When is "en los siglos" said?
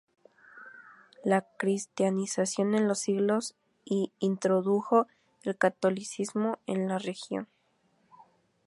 2.73-3.53